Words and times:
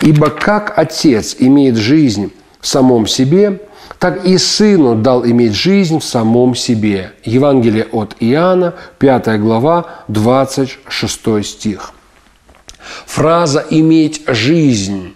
Ибо 0.00 0.30
как 0.30 0.78
Отец 0.78 1.36
имеет 1.38 1.76
жизнь 1.76 2.32
в 2.60 2.66
самом 2.66 3.06
себе, 3.06 3.60
так 3.98 4.24
и 4.24 4.38
Сыну 4.38 4.94
дал 4.94 5.26
иметь 5.26 5.52
жизнь 5.52 5.98
в 5.98 6.04
самом 6.04 6.54
себе. 6.54 7.12
Евангелие 7.24 7.84
от 7.92 8.16
Иоанна, 8.20 8.74
5 8.98 9.40
глава, 9.40 9.86
26 10.08 11.44
стих. 11.44 11.92
Фраза 13.06 13.64
«иметь 13.68 14.22
жизнь» 14.26 15.14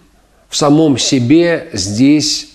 в 0.51 0.57
самом 0.57 0.99
себе 0.99 1.71
здесь 1.73 2.51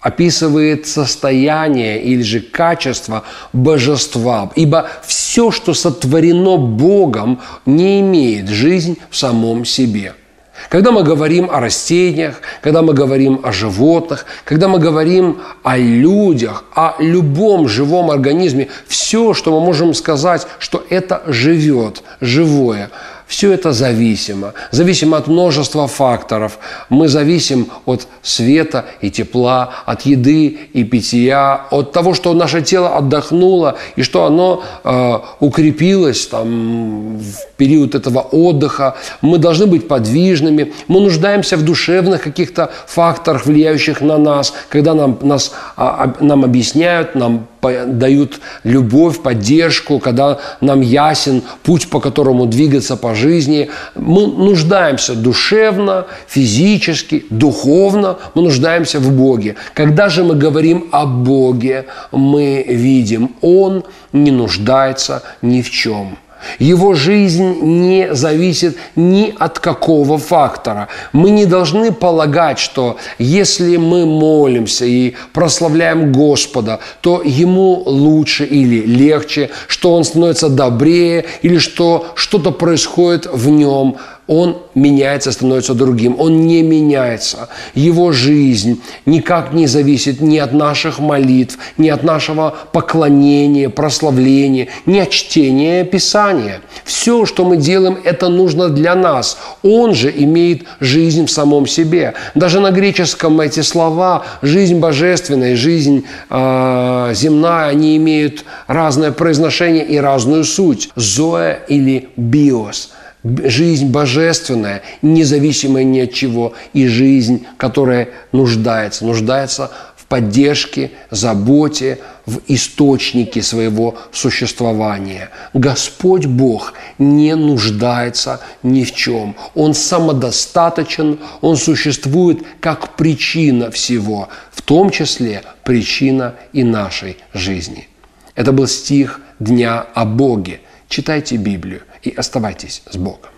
описывает 0.00 0.86
состояние 0.86 2.00
или 2.00 2.22
же 2.22 2.40
качество 2.40 3.24
божества. 3.52 4.52
Ибо 4.54 4.88
все, 5.04 5.50
что 5.50 5.74
сотворено 5.74 6.58
Богом, 6.58 7.40
не 7.66 8.00
имеет 8.00 8.48
жизнь 8.48 8.98
в 9.10 9.16
самом 9.16 9.64
себе– 9.64 10.14
когда 10.68 10.90
мы 10.90 11.02
говорим 11.02 11.50
о 11.50 11.60
растениях, 11.60 12.40
когда 12.62 12.82
мы 12.82 12.94
говорим 12.94 13.40
о 13.42 13.52
животных, 13.52 14.26
когда 14.44 14.68
мы 14.68 14.78
говорим 14.78 15.40
о 15.62 15.76
людях, 15.76 16.64
о 16.74 16.94
любом 16.98 17.68
живом 17.68 18.10
организме, 18.10 18.68
все, 18.86 19.34
что 19.34 19.52
мы 19.52 19.64
можем 19.64 19.94
сказать, 19.94 20.46
что 20.58 20.84
это 20.88 21.22
живет, 21.26 22.02
живое– 22.20 22.90
все 23.26 23.52
это 23.52 23.72
зависимо. 23.72 24.52
Зависимо 24.70 25.16
от 25.16 25.26
множества 25.26 25.88
факторов. 25.88 26.58
Мы 26.88 27.08
зависим 27.08 27.66
от 27.84 28.06
света 28.22 28.84
и 29.00 29.10
тепла, 29.10 29.70
от 29.84 30.02
еды 30.02 30.58
и 30.72 30.84
питья, 30.84 31.66
от 31.70 31.92
того, 31.92 32.14
что 32.14 32.34
наше 32.34 32.62
тело 32.62 32.96
отдохнуло 32.96 33.76
и 33.96 34.02
что 34.02 34.26
оно 34.26 34.62
э, 34.84 35.18
укрепилось 35.40 36.26
там, 36.28 37.18
в 37.18 37.56
период 37.56 37.94
этого 37.96 38.20
отдыха. 38.20 38.96
Мы 39.22 39.38
должны 39.38 39.66
быть 39.66 39.88
подвижными. 39.88 40.72
Мы 40.86 41.00
нуждаемся 41.00 41.56
в 41.56 41.62
душевных 41.62 42.22
каких-то 42.22 42.70
факторах, 42.86 43.46
влияющих 43.46 44.00
на 44.00 44.18
нас, 44.18 44.54
когда 44.68 44.94
нам, 44.94 45.18
нас, 45.22 45.52
а, 45.76 46.14
нам 46.20 46.44
объясняют, 46.44 47.16
нам 47.16 47.48
дают 47.62 48.40
любовь, 48.64 49.22
поддержку, 49.22 49.98
когда 49.98 50.38
нам 50.60 50.80
ясен 50.80 51.42
путь, 51.62 51.88
по 51.88 52.00
которому 52.00 52.46
двигаться 52.46 52.96
по 52.96 53.14
жизни. 53.14 53.70
Мы 53.94 54.26
нуждаемся 54.26 55.14
душевно, 55.14 56.06
физически, 56.26 57.24
духовно, 57.30 58.18
мы 58.34 58.42
нуждаемся 58.42 59.00
в 59.00 59.10
Боге. 59.12 59.56
Когда 59.74 60.08
же 60.08 60.24
мы 60.24 60.34
говорим 60.34 60.88
о 60.92 61.06
Боге, 61.06 61.86
мы 62.12 62.64
видим, 62.68 63.30
Он 63.40 63.84
не 64.12 64.30
нуждается 64.30 65.22
ни 65.42 65.62
в 65.62 65.70
чем– 65.70 66.18
его 66.58 66.94
жизнь 66.94 67.60
не 67.62 68.14
зависит 68.14 68.76
ни 68.94 69.34
от 69.38 69.58
какого 69.58 70.18
фактора. 70.18 70.88
Мы 71.12 71.30
не 71.30 71.46
должны 71.46 71.92
полагать, 71.92 72.58
что 72.58 72.96
если 73.18 73.76
мы 73.76 74.06
молимся 74.06 74.84
и 74.84 75.14
прославляем 75.32 76.12
Господа, 76.12 76.80
то 77.00 77.22
Ему 77.24 77.82
лучше 77.86 78.44
или 78.44 78.82
легче, 78.86 79.50
что 79.66 79.94
Он 79.94 80.04
становится 80.04 80.48
добрее 80.48 81.26
или 81.42 81.58
что 81.58 82.06
что-то 82.14 82.50
происходит 82.50 83.26
в 83.26 83.48
Нем 83.48 83.96
он 84.26 84.58
меняется, 84.74 85.30
становится 85.30 85.74
другим. 85.74 86.16
Он 86.18 86.46
не 86.46 86.62
меняется. 86.62 87.48
Его 87.74 88.10
жизнь 88.10 88.80
никак 89.04 89.52
не 89.52 89.66
зависит 89.66 90.20
ни 90.20 90.38
от 90.38 90.52
наших 90.52 90.98
молитв, 90.98 91.58
ни 91.78 91.88
от 91.88 92.02
нашего 92.02 92.54
поклонения, 92.72 93.68
прославления, 93.68 94.68
ни 94.84 94.98
от 94.98 95.10
чтения 95.10 95.84
Писания. 95.84 96.60
Все, 96.84 97.24
что 97.24 97.44
мы 97.44 97.56
делаем, 97.56 97.98
это 98.02 98.28
нужно 98.28 98.68
для 98.68 98.96
нас. 98.96 99.38
Он 99.62 99.94
же 99.94 100.12
имеет 100.14 100.64
жизнь 100.80 101.26
в 101.26 101.30
самом 101.30 101.66
себе. 101.66 102.14
Даже 102.34 102.58
на 102.58 102.72
греческом 102.72 103.40
эти 103.40 103.60
слова 103.60 104.24
«жизнь 104.42 104.78
божественная», 104.78 105.54
«жизнь 105.54 106.04
э, 106.30 107.12
земная», 107.14 107.68
они 107.68 107.96
имеют 107.96 108.44
разное 108.66 109.12
произношение 109.12 109.84
и 109.84 109.98
разную 109.98 110.44
суть. 110.44 110.90
«Зоя» 110.96 111.60
или 111.68 112.08
«биос»– 112.16 112.90
жизнь 113.24 113.88
божественная, 113.88 114.82
независимая 115.02 115.84
ни 115.84 116.00
от 116.00 116.12
чего, 116.12 116.54
и 116.72 116.86
жизнь, 116.86 117.46
которая 117.56 118.10
нуждается, 118.32 119.04
нуждается 119.04 119.70
в 119.96 120.06
поддержке, 120.06 120.92
заботе, 121.10 121.98
в 122.26 122.40
источнике 122.48 123.42
своего 123.42 123.96
существования. 124.12 125.30
Господь 125.54 126.26
Бог 126.26 126.74
не 126.98 127.34
нуждается 127.34 128.40
ни 128.62 128.84
в 128.84 128.92
чем. 128.92 129.36
Он 129.54 129.74
самодостаточен, 129.74 131.18
Он 131.40 131.56
существует 131.56 132.44
как 132.60 132.96
причина 132.96 133.70
всего, 133.70 134.28
в 134.52 134.62
том 134.62 134.90
числе 134.90 135.42
причина 135.64 136.34
и 136.52 136.64
нашей 136.64 137.16
жизни. 137.32 137.88
Это 138.34 138.52
был 138.52 138.66
стих 138.66 139.20
Дня 139.38 139.84
о 139.94 140.06
Боге. 140.06 140.60
Читайте 140.88 141.36
Библию 141.36 141.82
и 142.02 142.10
оставайтесь 142.10 142.82
с 142.90 142.96
Богом. 142.96 143.30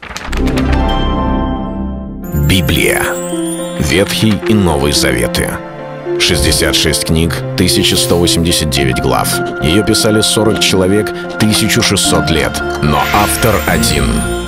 Библия. 2.49 3.03
Ветхий 3.81 4.35
и 4.49 4.55
Новый 4.55 4.93
Заветы. 4.93 5.51
66 6.21 7.05
книг, 7.07 7.35
1189 7.55 9.01
глав. 9.01 9.29
Ее 9.63 9.85
писали 9.85 10.21
40 10.21 10.61
человек, 10.61 11.11
1600 11.11 12.31
лет. 12.31 12.63
Но 12.83 13.01
автор 13.15 13.55
один— 13.67 14.05